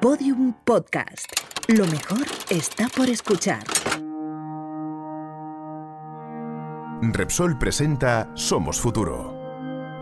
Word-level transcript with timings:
Podium 0.00 0.52
Podcast. 0.64 1.32
Lo 1.68 1.86
mejor 1.86 2.26
está 2.50 2.86
por 2.94 3.08
escuchar. 3.08 3.64
Repsol 7.00 7.58
presenta 7.58 8.30
Somos 8.34 8.78
Futuro. 8.78 9.34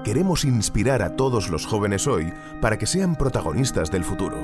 Queremos 0.03 0.45
inspirar 0.45 1.01
a 1.01 1.15
todos 1.15 1.49
los 1.49 1.65
jóvenes 1.65 2.09
hoy 2.09 2.33
para 2.61 2.77
que 2.77 2.87
sean 2.87 3.15
protagonistas 3.15 3.93
del 3.93 4.03
futuro. 4.03 4.37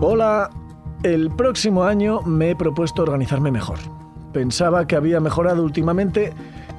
Hola, 0.00 0.48
el 1.02 1.30
próximo 1.30 1.84
año 1.84 2.22
me 2.22 2.50
he 2.50 2.56
propuesto 2.56 3.02
organizarme 3.02 3.50
mejor. 3.50 3.78
Pensaba 4.32 4.86
que 4.86 4.96
había 4.96 5.20
mejorado 5.20 5.62
últimamente, 5.62 6.32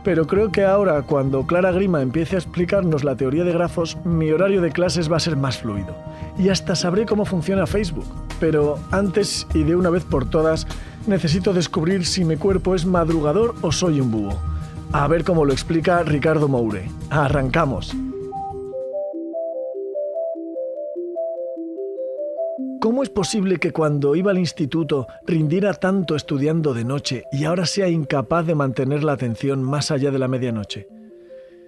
pero 0.04 0.28
creo 0.28 0.52
que 0.52 0.66
ahora, 0.66 1.02
cuando 1.02 1.46
Clara 1.46 1.72
Grima 1.72 2.02
empiece 2.02 2.36
a 2.36 2.40
explicarnos 2.40 3.04
la 3.04 3.16
teoría 3.16 3.44
de 3.44 3.54
grafos, 3.54 3.98
mi 4.04 4.32
horario 4.32 4.62
de 4.62 4.72
clases 4.72 5.12
va 5.12 5.18
a 5.18 5.22
ser 5.22 5.38
más 5.38 5.60
fluido. 5.60 5.96
Y 6.38 6.50
hasta 6.50 6.76
sabré 6.76 7.06
cómo 7.06 7.26
funciona 7.26 7.66
Facebook. 7.66 8.08
Pero 8.40 8.80
antes 8.92 9.48
y 9.54 9.64
de 9.64 9.76
una 9.76 9.90
vez 9.90 10.04
por 10.04 10.30
todas, 10.30 10.68
necesito 11.08 11.54
descubrir 11.54 12.06
si 12.06 12.26
mi 12.26 12.38
cuerpo 12.38 12.76
es 12.76 12.86
madrugador 12.86 13.56
o 13.62 13.72
soy 13.72 14.02
un 14.02 14.12
búho. 14.12 14.40
A 14.92 15.08
ver 15.08 15.24
cómo 15.24 15.46
lo 15.46 15.54
explica 15.54 16.04
Ricardo 16.04 16.48
Moure. 16.48 16.90
Arrancamos. 17.10 17.96
¿Cómo 23.04 23.10
es 23.10 23.28
posible 23.28 23.58
que 23.58 23.74
cuando 23.74 24.16
iba 24.16 24.32
al 24.32 24.38
instituto 24.38 25.08
rindiera 25.28 25.74
tanto 25.74 26.16
estudiando 26.16 26.74
de 26.74 26.86
noche 26.86 27.26
y 27.34 27.44
ahora 27.44 27.66
sea 27.66 27.90
incapaz 27.90 28.46
de 28.46 28.56
mantener 28.56 29.04
la 29.04 29.12
atención 29.12 29.62
más 29.62 29.92
allá 29.92 30.10
de 30.10 30.20
la 30.20 30.30
medianoche? 30.30 30.88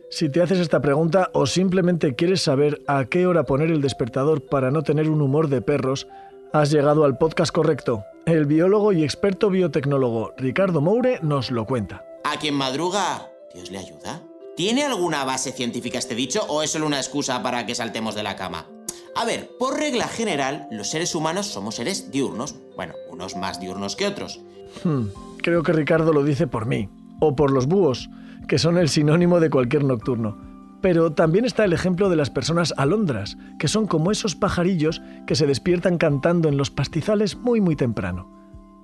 Si 0.10 0.30
te 0.30 0.42
haces 0.42 0.60
esta 0.60 0.80
pregunta 0.80 1.32
o 1.34 1.46
simplemente 1.46 2.16
quieres 2.16 2.42
saber 2.42 2.82
a 2.88 3.04
qué 3.04 3.28
hora 3.28 3.44
poner 3.44 3.70
el 3.70 3.82
despertador 3.82 4.48
para 4.48 4.72
no 4.72 4.84
tener 4.84 5.10
un 5.10 5.22
humor 5.22 5.50
de 5.50 5.62
perros, 5.62 6.08
has 6.54 6.72
llegado 6.72 7.04
al 7.04 7.18
podcast 7.18 7.54
correcto. 7.54 8.06
El 8.26 8.46
biólogo 8.46 8.94
y 8.94 9.04
experto 9.04 9.50
biotecnólogo 9.50 10.32
Ricardo 10.38 10.80
Moure 10.80 11.20
nos 11.22 11.52
lo 11.52 11.66
cuenta. 11.66 12.06
¿A 12.24 12.40
quien 12.40 12.54
madruga? 12.54 13.30
¿Dios 13.54 13.72
le 13.72 13.80
ayuda? 13.80 14.24
¿Tiene 14.56 14.86
alguna 14.86 15.26
base 15.26 15.52
científica 15.52 15.98
este 15.98 16.16
dicho 16.16 16.46
o 16.48 16.64
es 16.64 16.72
solo 16.72 16.86
una 16.86 17.00
excusa 17.00 17.44
para 17.44 17.66
que 17.66 17.76
saltemos 17.76 18.16
de 18.16 18.24
la 18.24 18.38
cama? 18.38 18.70
A 19.16 19.24
ver, 19.24 19.50
por 19.58 19.80
regla 19.80 20.10
general, 20.10 20.68
los 20.72 20.90
seres 20.90 21.16
humanos 21.16 21.48
somos 21.48 21.76
seres 21.76 22.12
diurnos. 22.12 22.56
Bueno, 22.76 22.94
unos 23.10 23.38
más 23.38 23.62
diurnos 23.62 23.96
que 23.96 24.08
otros. 24.08 24.42
Hmm, 24.84 25.06
creo 25.38 25.64
que 25.64 25.72
Ricardo 25.72 26.12
lo 26.12 26.24
dice 26.24 26.48
por 26.48 26.66
mí. 26.66 26.90
O 27.22 27.34
por 27.34 27.52
los 27.52 27.66
búhos, 27.66 28.10
que 28.50 28.60
son 28.60 28.78
el 28.78 28.90
sinónimo 28.90 29.40
de 29.40 29.50
cualquier 29.50 29.86
nocturno. 29.86 30.38
Pero 30.82 31.14
también 31.14 31.46
está 31.46 31.64
el 31.64 31.72
ejemplo 31.72 32.10
de 32.10 32.18
las 32.18 32.30
personas 32.30 32.74
alondras, 32.76 33.38
que 33.58 33.70
son 33.70 33.88
como 33.88 34.12
esos 34.12 34.36
pajarillos 34.36 35.02
que 35.26 35.36
se 35.36 35.48
despiertan 35.48 35.98
cantando 35.98 36.50
en 36.50 36.58
los 36.58 36.70
pastizales 36.70 37.38
muy 37.38 37.62
muy 37.62 37.78
temprano. 37.78 38.30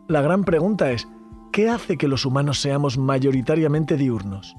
La 0.08 0.22
gran 0.22 0.46
pregunta 0.46 0.92
es, 0.92 1.10
¿qué 1.52 1.70
hace 1.70 1.98
que 1.98 2.08
los 2.08 2.26
humanos 2.26 2.62
seamos 2.62 2.98
mayoritariamente 2.98 3.98
diurnos? 3.98 4.56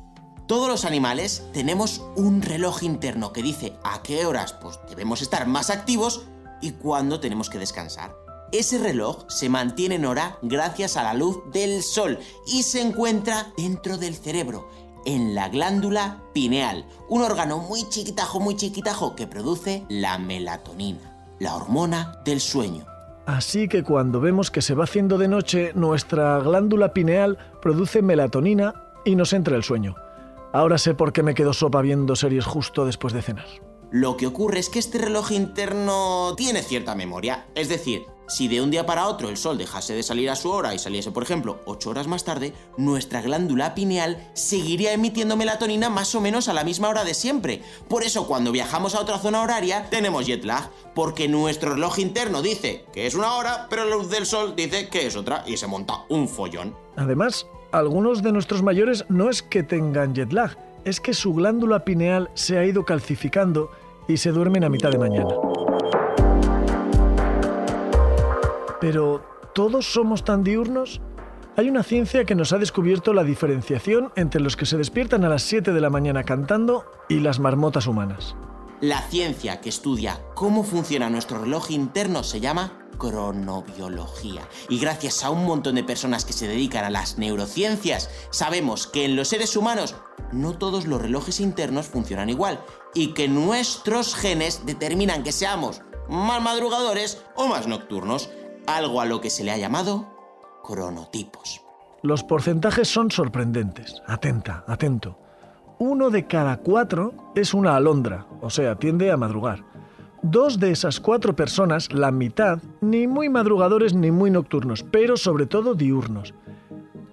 Todos 0.52 0.68
los 0.68 0.84
animales 0.84 1.48
tenemos 1.54 2.02
un 2.14 2.42
reloj 2.42 2.82
interno 2.82 3.32
que 3.32 3.42
dice 3.42 3.72
a 3.84 4.02
qué 4.02 4.26
horas 4.26 4.52
pues, 4.52 4.78
debemos 4.86 5.22
estar 5.22 5.46
más 5.46 5.70
activos 5.70 6.26
y 6.60 6.72
cuándo 6.72 7.20
tenemos 7.20 7.48
que 7.48 7.58
descansar. 7.58 8.14
Ese 8.52 8.76
reloj 8.76 9.24
se 9.28 9.48
mantiene 9.48 9.94
en 9.94 10.04
hora 10.04 10.36
gracias 10.42 10.98
a 10.98 11.04
la 11.04 11.14
luz 11.14 11.38
del 11.54 11.82
sol 11.82 12.18
y 12.46 12.64
se 12.64 12.82
encuentra 12.82 13.46
dentro 13.56 13.96
del 13.96 14.14
cerebro, 14.14 14.68
en 15.06 15.34
la 15.34 15.48
glándula 15.48 16.22
pineal, 16.34 16.84
un 17.08 17.22
órgano 17.22 17.56
muy 17.56 17.88
chiquitajo, 17.88 18.38
muy 18.38 18.54
chiquitajo 18.54 19.16
que 19.16 19.26
produce 19.26 19.86
la 19.88 20.18
melatonina, 20.18 21.34
la 21.38 21.56
hormona 21.56 22.20
del 22.26 22.42
sueño. 22.42 22.84
Así 23.24 23.68
que 23.68 23.84
cuando 23.84 24.20
vemos 24.20 24.50
que 24.50 24.60
se 24.60 24.74
va 24.74 24.84
haciendo 24.84 25.16
de 25.16 25.28
noche, 25.28 25.72
nuestra 25.74 26.40
glándula 26.40 26.92
pineal 26.92 27.38
produce 27.62 28.02
melatonina 28.02 28.74
y 29.06 29.16
nos 29.16 29.32
entra 29.32 29.56
el 29.56 29.64
sueño. 29.64 29.94
Ahora 30.52 30.76
sé 30.76 30.94
por 30.94 31.14
qué 31.14 31.22
me 31.22 31.34
quedo 31.34 31.54
sopa 31.54 31.80
viendo 31.80 32.14
series 32.14 32.44
justo 32.44 32.84
después 32.84 33.14
de 33.14 33.22
cenar. 33.22 33.46
Lo 33.90 34.18
que 34.18 34.26
ocurre 34.26 34.58
es 34.58 34.68
que 34.68 34.78
este 34.78 34.98
reloj 34.98 35.32
interno 35.32 36.34
tiene 36.36 36.62
cierta 36.62 36.94
memoria. 36.94 37.46
Es 37.54 37.70
decir, 37.70 38.04
si 38.28 38.48
de 38.48 38.60
un 38.60 38.70
día 38.70 38.84
para 38.84 39.08
otro 39.08 39.30
el 39.30 39.38
sol 39.38 39.56
dejase 39.56 39.94
de 39.94 40.02
salir 40.02 40.28
a 40.28 40.36
su 40.36 40.50
hora 40.50 40.74
y 40.74 40.78
saliese, 40.78 41.10
por 41.10 41.22
ejemplo, 41.22 41.60
8 41.64 41.90
horas 41.90 42.06
más 42.06 42.24
tarde, 42.24 42.52
nuestra 42.76 43.22
glándula 43.22 43.74
pineal 43.74 44.30
seguiría 44.34 44.92
emitiendo 44.92 45.36
melatonina 45.36 45.88
más 45.88 46.14
o 46.14 46.20
menos 46.20 46.48
a 46.48 46.52
la 46.52 46.64
misma 46.64 46.88
hora 46.88 47.04
de 47.04 47.14
siempre. 47.14 47.62
Por 47.88 48.02
eso 48.02 48.26
cuando 48.26 48.52
viajamos 48.52 48.94
a 48.94 49.00
otra 49.00 49.18
zona 49.18 49.40
horaria 49.40 49.88
tenemos 49.88 50.26
jet 50.26 50.44
lag, 50.44 50.70
porque 50.94 51.28
nuestro 51.28 51.74
reloj 51.74 51.98
interno 51.98 52.42
dice 52.42 52.84
que 52.92 53.06
es 53.06 53.14
una 53.14 53.34
hora, 53.34 53.66
pero 53.70 53.86
la 53.86 53.96
luz 53.96 54.10
del 54.10 54.26
sol 54.26 54.54
dice 54.54 54.88
que 54.88 55.06
es 55.06 55.16
otra 55.16 55.44
y 55.46 55.56
se 55.56 55.66
monta 55.66 56.04
un 56.10 56.28
follón. 56.28 56.76
Además, 56.96 57.46
algunos 57.72 58.22
de 58.22 58.32
nuestros 58.32 58.62
mayores 58.62 59.06
no 59.08 59.30
es 59.30 59.42
que 59.42 59.62
tengan 59.62 60.14
jet 60.14 60.32
lag, 60.32 60.56
es 60.84 61.00
que 61.00 61.14
su 61.14 61.32
glándula 61.34 61.84
pineal 61.84 62.30
se 62.34 62.58
ha 62.58 62.64
ido 62.64 62.84
calcificando 62.84 63.70
y 64.06 64.18
se 64.18 64.30
duermen 64.30 64.64
a 64.64 64.68
mitad 64.68 64.90
de 64.90 64.98
mañana. 64.98 65.34
Pero, 68.80 69.24
¿todos 69.54 69.86
somos 69.86 70.24
tan 70.24 70.44
diurnos? 70.44 71.00
Hay 71.56 71.68
una 71.68 71.82
ciencia 71.82 72.24
que 72.24 72.34
nos 72.34 72.52
ha 72.52 72.58
descubierto 72.58 73.12
la 73.12 73.24
diferenciación 73.24 74.10
entre 74.16 74.40
los 74.40 74.56
que 74.56 74.66
se 74.66 74.76
despiertan 74.76 75.24
a 75.24 75.28
las 75.28 75.42
7 75.42 75.72
de 75.72 75.80
la 75.80 75.90
mañana 75.90 76.24
cantando 76.24 76.84
y 77.08 77.20
las 77.20 77.38
marmotas 77.38 77.86
humanas. 77.86 78.34
La 78.80 79.00
ciencia 79.02 79.60
que 79.60 79.68
estudia 79.68 80.18
cómo 80.34 80.64
funciona 80.64 81.08
nuestro 81.08 81.38
reloj 81.38 81.70
interno 81.70 82.24
se 82.24 82.40
llama 82.40 82.81
cronobiología. 83.02 84.42
Y 84.68 84.78
gracias 84.78 85.24
a 85.24 85.30
un 85.30 85.44
montón 85.44 85.74
de 85.74 85.82
personas 85.82 86.24
que 86.24 86.32
se 86.32 86.46
dedican 86.46 86.84
a 86.84 86.90
las 86.90 87.18
neurociencias, 87.18 88.08
sabemos 88.30 88.86
que 88.86 89.04
en 89.04 89.16
los 89.16 89.26
seres 89.26 89.56
humanos 89.56 89.96
no 90.30 90.56
todos 90.56 90.86
los 90.86 91.02
relojes 91.02 91.40
internos 91.40 91.86
funcionan 91.86 92.30
igual 92.30 92.60
y 92.94 93.12
que 93.12 93.26
nuestros 93.26 94.14
genes 94.14 94.64
determinan 94.66 95.24
que 95.24 95.32
seamos 95.32 95.82
más 96.08 96.40
madrugadores 96.40 97.24
o 97.34 97.48
más 97.48 97.66
nocturnos, 97.66 98.30
algo 98.68 99.00
a 99.00 99.04
lo 99.04 99.20
que 99.20 99.30
se 99.30 99.42
le 99.42 99.50
ha 99.50 99.58
llamado 99.58 100.06
cronotipos. 100.62 101.60
Los 102.02 102.22
porcentajes 102.22 102.86
son 102.86 103.10
sorprendentes. 103.10 104.00
Atenta, 104.06 104.64
atento. 104.68 105.18
Uno 105.80 106.10
de 106.10 106.28
cada 106.28 106.58
cuatro 106.58 107.32
es 107.34 107.52
una 107.52 107.74
alondra, 107.74 108.26
o 108.40 108.50
sea, 108.50 108.76
tiende 108.76 109.10
a 109.10 109.16
madrugar. 109.16 109.64
Dos 110.22 110.60
de 110.60 110.70
esas 110.70 111.00
cuatro 111.00 111.34
personas, 111.34 111.92
la 111.92 112.12
mitad, 112.12 112.60
ni 112.80 113.08
muy 113.08 113.28
madrugadores 113.28 113.92
ni 113.92 114.12
muy 114.12 114.30
nocturnos, 114.30 114.84
pero 114.84 115.16
sobre 115.16 115.46
todo 115.46 115.74
diurnos. 115.74 116.32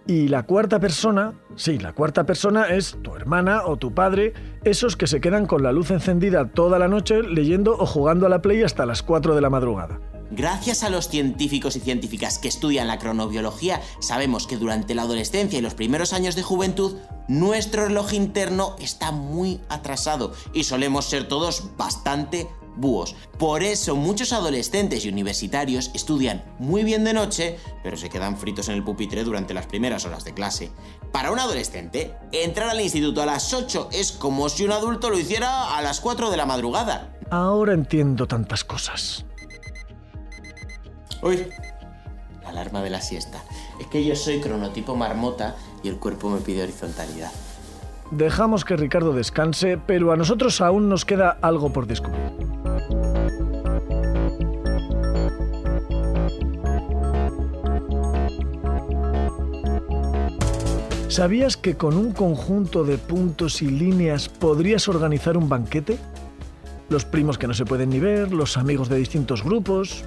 Y 0.05 0.27
la 0.27 0.43
cuarta 0.43 0.79
persona, 0.79 1.33
sí, 1.55 1.79
la 1.79 1.93
cuarta 1.93 2.27
persona 2.27 2.65
es 2.65 2.97
tu 3.01 3.15
hermana 3.15 3.63
o 3.65 3.77
tu 3.77 3.95
padre, 3.95 4.33
esos 4.63 4.95
que 4.95 5.07
se 5.07 5.21
quedan 5.21 5.47
con 5.47 5.63
la 5.63 5.71
luz 5.71 5.89
encendida 5.89 6.49
toda 6.49 6.77
la 6.77 6.87
noche 6.87 7.23
leyendo 7.23 7.75
o 7.79 7.87
jugando 7.87 8.27
a 8.27 8.29
la 8.29 8.43
play 8.43 8.61
hasta 8.61 8.85
las 8.85 9.01
4 9.01 9.33
de 9.33 9.41
la 9.41 9.49
madrugada. 9.49 9.99
Gracias 10.29 10.83
a 10.83 10.91
los 10.91 11.09
científicos 11.09 11.75
y 11.75 11.79
científicas 11.79 12.37
que 12.37 12.47
estudian 12.47 12.87
la 12.87 12.99
cronobiología, 12.99 13.81
sabemos 13.99 14.45
que 14.45 14.57
durante 14.57 14.93
la 14.93 15.01
adolescencia 15.01 15.57
y 15.57 15.63
los 15.63 15.73
primeros 15.73 16.13
años 16.13 16.35
de 16.35 16.43
juventud, 16.43 16.97
nuestro 17.27 17.85
reloj 17.85 18.13
interno 18.13 18.75
está 18.79 19.11
muy 19.11 19.61
atrasado 19.67 20.31
y 20.53 20.65
solemos 20.65 21.05
ser 21.05 21.27
todos 21.27 21.71
bastante 21.77 22.47
búhos. 22.79 23.15
Por 23.37 23.63
eso 23.63 23.95
muchos 23.95 24.33
adolescentes 24.33 25.05
y 25.05 25.09
universitarios 25.09 25.91
estudian 25.93 26.43
muy 26.59 26.83
bien 26.83 27.03
de 27.03 27.13
noche, 27.13 27.57
pero 27.83 27.97
se 27.97 28.09
quedan 28.09 28.37
fritos 28.37 28.69
en 28.69 28.75
el 28.75 28.83
pupitre 28.83 29.23
durante 29.23 29.53
las 29.53 29.67
primeras 29.67 30.05
horas 30.05 30.23
de 30.23 30.33
clase. 30.33 30.71
Para 31.11 31.31
un 31.31 31.39
adolescente, 31.39 32.15
entrar 32.31 32.69
al 32.69 32.81
instituto 32.81 33.21
a 33.21 33.25
las 33.25 33.53
8 33.53 33.89
es 33.91 34.11
como 34.11 34.49
si 34.49 34.65
un 34.65 34.71
adulto 34.71 35.09
lo 35.09 35.19
hiciera 35.19 35.77
a 35.77 35.81
las 35.81 35.99
4 35.99 36.29
de 36.29 36.37
la 36.37 36.45
madrugada. 36.45 37.15
Ahora 37.29 37.73
entiendo 37.73 38.27
tantas 38.27 38.63
cosas. 38.63 39.25
Uy, 41.21 41.47
la 42.43 42.49
alarma 42.49 42.81
de 42.81 42.89
la 42.89 43.01
siesta. 43.01 43.43
Es 43.79 43.87
que 43.87 44.03
yo 44.03 44.15
soy 44.15 44.39
cronotipo 44.39 44.95
marmota 44.95 45.55
y 45.83 45.89
el 45.89 45.97
cuerpo 45.99 46.29
me 46.29 46.39
pide 46.39 46.63
horizontalidad. 46.63 47.31
Dejamos 48.11 48.65
que 48.65 48.75
Ricardo 48.75 49.13
descanse, 49.13 49.77
pero 49.77 50.11
a 50.11 50.17
nosotros 50.17 50.61
aún 50.61 50.89
nos 50.89 51.05
queda 51.05 51.37
algo 51.41 51.71
por 51.71 51.85
descubrir. 51.85 52.31
¿Sabías 61.09 61.57
que 61.57 61.75
con 61.75 61.97
un 61.97 62.11
conjunto 62.11 62.83
de 62.83 62.99
puntos 62.99 63.63
y 63.63 63.67
líneas 63.67 64.29
podrías 64.29 64.87
organizar 64.87 65.37
un 65.37 65.49
banquete? 65.49 65.97
Los 66.87 67.03
primos 67.03 67.39
que 67.39 67.47
no 67.47 67.55
se 67.55 67.65
pueden 67.65 67.89
ni 67.89 67.99
ver, 67.99 68.31
los 68.31 68.57
amigos 68.57 68.89
de 68.89 68.97
distintos 68.97 69.43
grupos. 69.43 70.05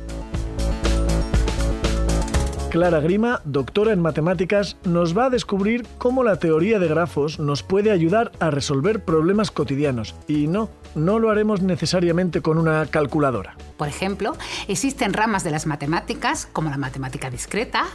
Clara 2.71 3.01
Grima, 3.01 3.43
doctora 3.45 3.93
en 3.93 4.01
matemáticas, 4.01 4.77
nos 4.85 5.19
va 5.19 5.25
a 5.25 5.31
descubrir 5.31 5.85
cómo 5.99 6.23
la 6.23 6.37
teoría 6.37 6.79
de 6.79 6.87
grafos 6.87 7.41
nos 7.41 7.65
puede 7.65 7.91
ayudar 7.91 8.31
a 8.39 8.53
resolver 8.53 9.05
problemas 9.05 9.51
cotidianos. 9.51 10.15
Y 10.29 10.47
no, 10.47 10.71
no 10.95 11.19
lo 11.19 11.31
haremos 11.31 11.63
necesariamente 11.63 12.43
con 12.43 12.59
una 12.59 12.87
calculadora. 12.87 13.57
Por 13.77 13.89
ejemplo, 13.89 14.37
existen 14.69 15.15
ramas 15.15 15.43
de 15.43 15.51
las 15.51 15.67
matemáticas, 15.67 16.47
como 16.53 16.71
la 16.71 16.79
matemática 16.79 17.29
discreta 17.29 17.87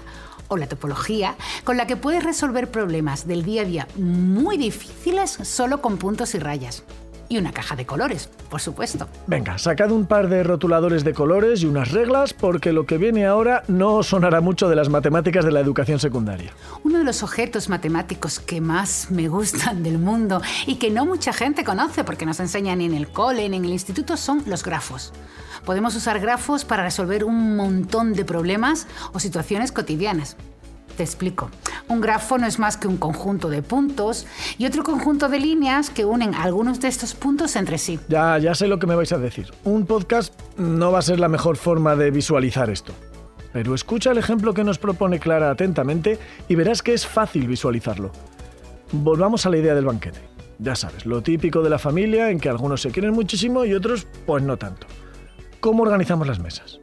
o 0.48 0.58
la 0.58 0.68
topología, 0.68 1.36
con 1.64 1.78
la 1.78 1.88
que 1.88 1.98
puedes 1.98 2.24
resolver 2.24 2.70
problemas 2.70 3.28
del 3.28 3.44
día 3.44 3.62
a 3.62 3.66
día 3.66 3.88
muy 3.96 4.58
difíciles 4.58 5.32
solo 5.44 5.82
con 5.82 5.98
puntos 5.98 6.36
y 6.36 6.40
rayas. 6.40 6.84
Y 7.30 7.38
una 7.38 7.52
caja 7.52 7.76
de 7.76 7.86
colores, 7.86 8.30
por 8.50 8.62
supuesto. 8.62 9.08
Venga, 9.28 9.58
sacad 9.58 9.92
un 9.92 10.06
par 10.06 10.30
de 10.30 10.44
rotuladores 10.44 11.04
de 11.04 11.14
colores 11.14 11.62
y 11.62 11.66
unas 11.66 11.92
reglas 11.92 12.34
porque 12.34 12.72
lo 12.72 12.86
que 12.86 12.98
viene 12.98 13.26
ahora 13.26 13.64
no 13.68 14.02
sonará 14.04 14.42
mucho 14.42 14.70
de 14.70 14.76
las 14.76 14.90
matemáticas 14.90 15.44
de 15.44 15.52
la 15.52 15.60
educación 15.60 16.00
secundaria. 16.00 16.52
Uno 16.84 17.00
de 17.00 17.04
los 17.04 17.24
objetos 17.24 17.70
matemáticos 17.70 18.40
que 18.40 18.62
más 18.62 19.12
me 19.12 19.28
gustan 19.28 19.84
del 19.84 20.00
mundo 20.00 20.42
y 20.66 20.76
que 20.76 20.90
no 20.90 21.06
mucha 21.06 21.34
gente 21.34 21.64
conoce 21.64 22.04
porque 22.04 22.26
no 22.26 22.34
se 22.34 22.44
enseña 22.44 22.76
ni 22.76 22.86
en 22.86 22.94
el 22.94 23.10
cole 23.10 23.50
ni 23.50 23.58
en 23.58 23.66
el 23.66 23.72
instituto 23.72 24.18
son 24.18 24.44
los 24.46 24.64
grafos. 24.64 25.14
Podemos 25.66 25.96
usar 25.96 26.20
grafos 26.20 26.64
para 26.64 26.84
resolver 26.84 27.26
un 27.26 27.58
montón 27.58 28.14
de 28.14 28.24
problemas 28.24 28.88
o 29.12 29.20
situaciones 29.20 29.74
cotidianas. 29.74 30.38
Te 30.98 31.04
explico. 31.04 31.52
Un 31.90 32.02
grafo 32.02 32.40
no 32.40 32.48
es 32.48 32.58
más 32.58 32.76
que 32.76 32.88
un 32.88 32.98
conjunto 32.98 33.50
de 33.50 33.62
puntos 33.62 34.26
y 34.58 34.66
otro 34.66 34.84
conjunto 34.84 35.30
de 35.30 35.40
líneas 35.40 35.92
que 35.92 36.06
unen 36.06 36.34
algunos 36.34 36.80
de 36.80 36.88
estos 36.88 37.14
puntos 37.14 37.56
entre 37.56 37.78
sí. 37.78 38.00
Ya, 38.10 38.40
ya 38.40 38.56
sé 38.56 38.68
lo 38.68 38.80
que 38.80 38.88
me 38.88 38.96
vais 38.96 39.12
a 39.12 39.20
decir. 39.20 39.54
Un 39.64 39.86
podcast 39.86 40.34
no 40.58 40.92
va 40.92 40.98
a 40.98 41.04
ser 41.04 41.20
la 41.20 41.30
mejor 41.30 41.56
forma 41.56 41.96
de 41.96 42.10
visualizar 42.10 42.72
esto. 42.72 42.94
Pero 43.54 43.76
escucha 43.76 44.10
el 44.10 44.18
ejemplo 44.18 44.56
que 44.56 44.64
nos 44.64 44.80
propone 44.80 45.20
Clara 45.20 45.52
atentamente 45.52 46.18
y 46.48 46.56
verás 46.56 46.82
que 46.82 46.96
es 46.96 47.06
fácil 47.06 47.48
visualizarlo. 47.48 48.12
Volvamos 48.92 49.46
a 49.46 49.52
la 49.52 49.58
idea 49.58 49.76
del 49.76 49.86
banquete. 49.86 50.20
Ya 50.58 50.76
sabes, 50.76 51.06
lo 51.06 51.22
típico 51.22 51.62
de 51.62 51.70
la 51.70 51.78
familia 51.78 52.32
en 52.32 52.40
que 52.40 52.50
algunos 52.50 52.82
se 52.82 52.90
quieren 52.90 53.14
muchísimo 53.14 53.66
y 53.66 53.76
otros 53.76 54.08
pues 54.26 54.42
no 54.42 54.58
tanto. 54.58 54.88
¿Cómo 55.60 55.84
organizamos 55.84 56.28
las 56.28 56.40
mesas? 56.40 56.80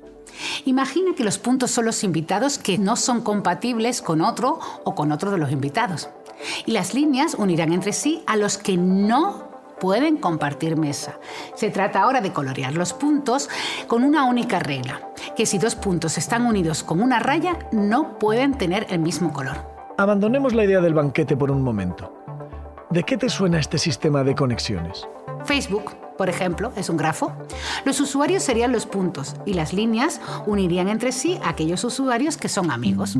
Imagina 0.66 1.14
que 1.14 1.25
los 1.25 1.38
puntos 1.38 1.70
son 1.70 1.84
los 1.84 2.05
invitados 2.05 2.58
que 2.58 2.78
no 2.78 2.96
son 2.96 3.20
compatibles 3.20 4.00
con 4.00 4.22
otro 4.22 4.58
o 4.84 4.94
con 4.94 5.12
otro 5.12 5.31
de 5.31 5.38
los 5.38 5.52
invitados. 5.52 6.08
Y 6.64 6.72
las 6.72 6.94
líneas 6.94 7.34
unirán 7.34 7.72
entre 7.72 7.93
sí 7.93 8.22
a 8.26 8.37
los 8.37 8.56
que 8.56 8.76
no 8.76 9.44
pueden 9.78 10.16
compartir 10.16 10.76
mesa. 10.76 11.19
Se 11.55 11.70
trata 11.70 12.02
ahora 12.02 12.22
de 12.22 12.32
colorear 12.32 12.75
los 12.75 12.94
puntos 12.94 13.50
con 13.87 14.05
una 14.05 14.25
única 14.25 14.58
regla, 14.58 15.11
que 15.37 15.44
si 15.44 15.58
dos 15.58 15.75
puntos 15.75 16.16
están 16.16 16.46
unidos 16.46 16.82
con 16.82 17.02
una 17.02 17.19
raya, 17.19 17.58
no 17.70 18.19
pueden 18.19 18.56
tener 18.56 18.87
el 18.88 19.00
mismo 19.00 19.32
color. 19.32 19.56
Abandonemos 19.99 20.55
la 20.55 20.64
idea 20.64 20.81
del 20.81 20.94
banquete 20.94 21.37
por 21.37 21.50
un 21.50 21.62
momento. 21.62 22.14
¿De 22.88 23.02
qué 23.02 23.19
te 23.19 23.28
suena 23.28 23.58
este 23.58 23.76
sistema 23.76 24.25
de 24.25 24.34
conexiones? 24.34 25.06
Facebook, 25.44 25.93
por 26.16 26.28
ejemplo, 26.28 26.72
es 26.76 26.88
un 26.88 26.96
grafo. 26.96 27.32
Los 27.84 28.00
usuarios 28.00 28.43
serían 28.43 28.72
los 28.72 28.87
puntos 28.87 29.34
y 29.46 29.55
las 29.55 29.72
líneas 29.72 30.20
unirían 30.46 30.88
entre 30.88 31.12
sí 31.12 31.38
aquellos 31.44 31.84
usuarios 31.84 32.37
que 32.37 32.49
son 32.49 32.70
amigos. 32.70 33.16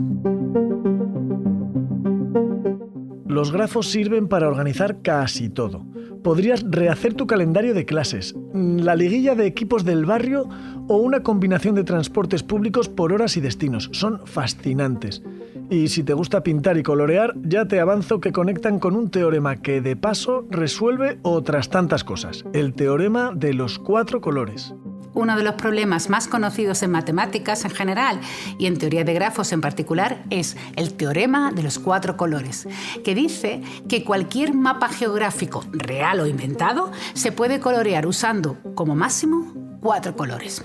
Los 3.27 3.51
grafos 3.51 3.91
sirven 3.91 4.29
para 4.29 4.47
organizar 4.47 5.03
casi 5.03 5.49
todo. 5.49 5.85
Podrías 6.23 6.65
rehacer 6.67 7.15
tu 7.15 7.27
calendario 7.27 7.75
de 7.75 7.85
clases, 7.85 8.35
la 8.55 8.95
liguilla 8.95 9.35
de 9.35 9.47
equipos 9.47 9.85
del 9.85 10.07
barrio 10.07 10.49
o 10.89 10.97
una 10.97 11.23
combinación 11.23 11.75
de 11.75 11.85
transportes 11.85 12.43
públicos 12.43 12.89
por 12.89 13.13
horas 13.13 13.37
y 13.37 13.41
destinos. 13.41 13.91
Son 13.93 14.25
fascinantes. 14.25 15.23
Y 15.71 15.89
si 15.89 16.03
te 16.03 16.13
gusta 16.13 16.43
pintar 16.43 16.77
y 16.77 16.83
colorear, 16.83 17.35
ya 17.43 17.67
te 17.67 17.81
avanzo 17.81 18.21
que 18.21 18.33
conectan 18.33 18.79
con 18.79 18.97
un 18.97 19.11
teorema 19.11 19.57
que 19.57 19.81
de 19.81 19.97
paso 19.97 20.47
resuelve 20.51 21.19
otras 21.23 21.71
tantas 21.71 22.05
cosas, 22.05 22.45
el 22.53 22.75
teorema 22.75 23.33
de 23.35 23.55
los 23.55 23.79
cuatro 23.79 24.21
colores. 24.21 24.75
Uno 25.15 25.37
de 25.37 25.45
los 25.45 25.55
problemas 25.55 26.11
más 26.11 26.27
conocidos 26.27 26.83
en 26.83 26.91
matemáticas 26.91 27.65
en 27.65 27.71
general 27.71 28.21
y 28.59 28.67
en 28.67 28.79
teoría 28.79 29.05
de 29.05 29.15
grafos 29.15 29.53
en 29.53 29.61
particular 29.61 30.25
es 30.31 30.57
el 30.77 30.95
teorema 30.95 31.53
de 31.53 31.63
los 31.63 31.79
cuatro 31.79 32.17
colores, 32.17 32.69
que 33.05 33.15
dice 33.15 33.63
que 33.89 34.05
cualquier 34.05 34.55
mapa 34.55 34.89
geográfico 34.89 35.65
real 35.73 36.21
o 36.21 36.27
inventado 36.27 36.91
se 37.15 37.31
puede 37.31 37.61
colorear 37.61 38.07
usando 38.07 38.59
como 38.75 38.97
máximo 38.97 39.64
cuatro 39.85 40.17
colores. 40.17 40.65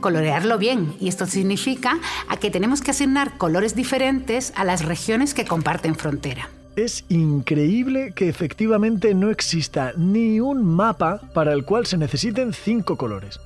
Colorearlo 0.00 0.56
bien, 0.56 0.94
y 1.00 1.08
esto 1.08 1.26
significa 1.26 1.98
a 2.28 2.36
que 2.36 2.48
tenemos 2.48 2.80
que 2.80 2.92
asignar 2.92 3.36
colores 3.36 3.74
diferentes 3.74 4.52
a 4.54 4.64
las 4.64 4.84
regiones 4.84 5.34
que 5.34 5.44
comparten 5.44 5.96
frontera. 5.96 6.48
Es 6.76 7.04
increíble 7.08 8.12
que 8.14 8.28
efectivamente 8.28 9.14
no 9.14 9.30
exista 9.30 9.92
ni 9.96 10.38
un 10.38 10.64
mapa 10.64 11.20
para 11.34 11.52
el 11.52 11.64
cual 11.64 11.86
se 11.86 11.98
necesiten 11.98 12.52
cinco 12.52 12.96
colores. 12.96 13.40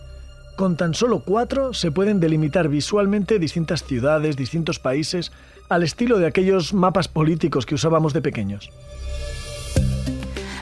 Con 0.54 0.76
tan 0.76 0.92
solo 0.92 1.20
cuatro 1.20 1.72
se 1.72 1.90
pueden 1.90 2.20
delimitar 2.20 2.68
visualmente 2.68 3.38
distintas 3.38 3.84
ciudades, 3.84 4.36
distintos 4.36 4.78
países, 4.78 5.32
al 5.70 5.82
estilo 5.82 6.18
de 6.18 6.26
aquellos 6.26 6.74
mapas 6.74 7.08
políticos 7.08 7.64
que 7.64 7.74
usábamos 7.74 8.12
de 8.12 8.20
pequeños. 8.20 8.70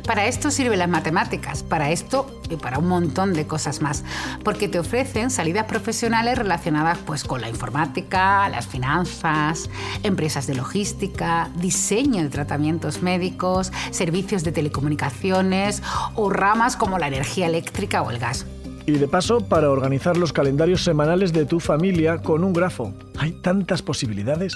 Para 0.07 0.27
esto 0.27 0.51
sirven 0.51 0.79
las 0.79 0.89
matemáticas, 0.89 1.63
para 1.63 1.91
esto 1.91 2.27
y 2.51 2.57
para 2.57 2.79
un 2.79 2.89
montón 2.89 3.33
de 3.33 3.47
cosas 3.47 3.81
más, 3.81 4.05
porque 4.45 4.69
te 4.69 4.79
ofrecen 4.79 5.31
salidas 5.31 5.65
profesionales 5.65 6.37
relacionadas 6.37 6.99
pues 7.07 7.25
con 7.25 7.41
la 7.41 7.49
informática, 7.49 8.47
las 8.51 8.67
finanzas, 8.67 9.71
empresas 10.03 10.47
de 10.47 10.57
logística, 10.57 11.49
diseño 11.57 12.23
de 12.23 12.29
tratamientos 12.29 13.03
médicos, 13.03 13.73
servicios 13.93 14.45
de 14.45 14.53
telecomunicaciones 14.53 15.83
o 16.15 16.29
ramas 16.29 16.77
como 16.77 16.99
la 16.99 17.09
energía 17.09 17.47
eléctrica 17.47 18.03
o 18.03 18.11
el 18.11 18.19
gas. 18.19 18.45
Y 18.87 18.93
de 18.93 19.09
paso, 19.09 19.41
para 19.41 19.71
organizar 19.71 20.19
los 20.19 20.35
calendarios 20.35 20.85
semanales 20.85 21.33
de 21.33 21.47
tu 21.47 21.61
familia 21.61 22.19
con 22.19 22.45
un 22.45 22.53
grafo. 22.53 22.93
Hay 23.19 23.33
tantas 23.41 23.81
posibilidades. 23.81 24.53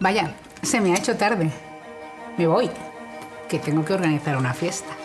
Vaya, 0.00 0.34
se 0.62 0.80
me 0.80 0.92
ha 0.92 0.96
hecho 0.96 1.14
tarde. 1.16 1.50
Me 2.38 2.46
voy 2.46 2.70
que 3.50 3.58
tengo 3.58 3.84
que 3.84 3.92
organizar 3.92 4.36
una 4.36 4.54
fiesta. 4.54 4.96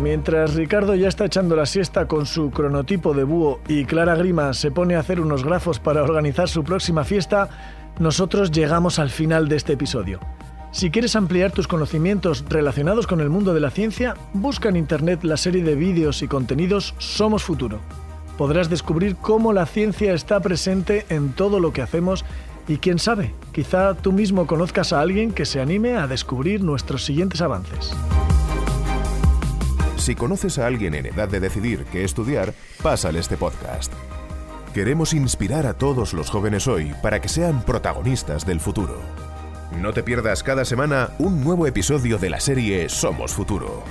Mientras 0.00 0.54
Ricardo 0.54 0.94
ya 0.94 1.08
está 1.08 1.24
echando 1.24 1.56
la 1.56 1.66
siesta 1.66 2.06
con 2.06 2.24
su 2.24 2.52
cronotipo 2.52 3.14
de 3.14 3.24
búho 3.24 3.58
y 3.66 3.84
Clara 3.84 4.14
Grima 4.14 4.54
se 4.54 4.70
pone 4.70 4.94
a 4.94 5.00
hacer 5.00 5.20
unos 5.20 5.42
grafos 5.42 5.80
para 5.80 6.04
organizar 6.04 6.48
su 6.48 6.62
próxima 6.62 7.02
fiesta, 7.02 7.48
nosotros 7.98 8.52
llegamos 8.52 9.00
al 9.00 9.10
final 9.10 9.48
de 9.48 9.56
este 9.56 9.72
episodio. 9.72 10.20
Si 10.70 10.90
quieres 10.90 11.16
ampliar 11.16 11.50
tus 11.50 11.66
conocimientos 11.66 12.44
relacionados 12.48 13.08
con 13.08 13.20
el 13.20 13.28
mundo 13.28 13.54
de 13.54 13.60
la 13.60 13.70
ciencia, 13.70 14.14
busca 14.34 14.68
en 14.68 14.76
Internet 14.76 15.24
la 15.24 15.36
serie 15.36 15.64
de 15.64 15.74
vídeos 15.74 16.22
y 16.22 16.28
contenidos 16.28 16.94
Somos 16.98 17.42
Futuro. 17.42 17.80
Podrás 18.36 18.70
descubrir 18.70 19.16
cómo 19.16 19.52
la 19.52 19.66
ciencia 19.66 20.14
está 20.14 20.38
presente 20.38 21.06
en 21.08 21.32
todo 21.32 21.58
lo 21.58 21.72
que 21.72 21.82
hacemos 21.82 22.24
y 22.68 22.76
quién 22.76 22.98
sabe, 22.98 23.34
quizá 23.52 23.94
tú 23.94 24.12
mismo 24.12 24.46
conozcas 24.46 24.92
a 24.92 25.00
alguien 25.00 25.32
que 25.32 25.46
se 25.46 25.60
anime 25.60 25.96
a 25.96 26.06
descubrir 26.06 26.62
nuestros 26.62 27.04
siguientes 27.04 27.40
avances. 27.40 27.90
Si 29.96 30.14
conoces 30.14 30.58
a 30.58 30.66
alguien 30.66 30.94
en 30.94 31.06
edad 31.06 31.28
de 31.28 31.40
decidir 31.40 31.84
qué 31.90 32.04
estudiar, 32.04 32.54
pásale 32.82 33.18
este 33.18 33.36
podcast. 33.36 33.92
Queremos 34.74 35.12
inspirar 35.12 35.66
a 35.66 35.74
todos 35.74 36.12
los 36.12 36.30
jóvenes 36.30 36.68
hoy 36.68 36.94
para 37.02 37.20
que 37.20 37.28
sean 37.28 37.62
protagonistas 37.62 38.46
del 38.46 38.60
futuro. 38.60 39.00
No 39.80 39.92
te 39.92 40.02
pierdas 40.02 40.42
cada 40.42 40.64
semana 40.64 41.10
un 41.18 41.42
nuevo 41.42 41.66
episodio 41.66 42.18
de 42.18 42.30
la 42.30 42.40
serie 42.40 42.88
Somos 42.88 43.32
Futuro. 43.32 43.82